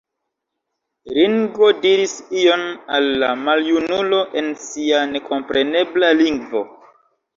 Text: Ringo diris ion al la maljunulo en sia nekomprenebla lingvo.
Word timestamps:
Ringo 1.17 1.67
diris 1.83 2.15
ion 2.45 2.63
al 2.99 3.11
la 3.25 3.29
maljunulo 3.49 4.23
en 4.41 4.49
sia 4.65 5.03
nekomprenebla 5.15 6.15
lingvo. 6.23 6.65